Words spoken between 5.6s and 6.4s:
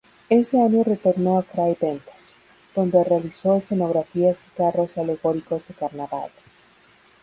de carnaval.